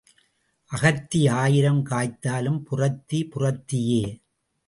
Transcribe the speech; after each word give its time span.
அகத்தி 0.71 1.27
ஆயிரம் 1.27 1.85
காய்த்தாலும் 1.85 2.59
புறத்தி 2.63 3.19
புறத்தியே. 3.35 4.03